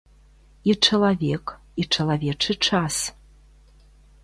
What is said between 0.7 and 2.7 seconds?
І чалавек, і чалавечы